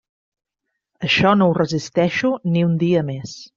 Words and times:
Això 1.09 1.35
no 1.41 1.49
ho 1.51 1.53
resisteixo 1.59 2.33
ni 2.55 2.67
un 2.71 2.75
dia 2.87 3.07
més. 3.13 3.39